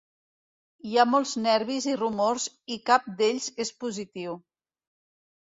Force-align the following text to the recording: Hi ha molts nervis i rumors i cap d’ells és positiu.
Hi 0.91 0.95
ha 0.97 1.03
molts 1.09 1.33
nervis 1.41 1.87
i 1.93 1.93
rumors 2.01 2.47
i 2.77 2.79
cap 2.91 3.07
d’ells 3.21 3.51
és 3.67 3.73
positiu. 3.85 4.39